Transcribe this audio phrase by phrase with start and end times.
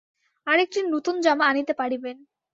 [0.47, 2.17] আর একটি নূতন জামা আনিতে পারিবেন।